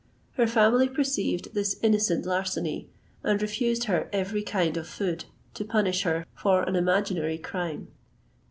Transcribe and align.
Her 0.31 0.47
family 0.47 0.89
perceived 0.89 1.53
this 1.53 1.79
innocent 1.83 2.25
larceny, 2.25 2.89
and 3.21 3.39
refused 3.39 3.83
her 3.83 4.09
every 4.11 4.41
kind 4.41 4.75
of 4.75 4.87
food, 4.87 5.25
to 5.53 5.63
punish 5.63 6.01
her 6.01 6.25
for 6.35 6.63
an 6.63 6.75
imaginary 6.75 7.37
crime. 7.37 7.87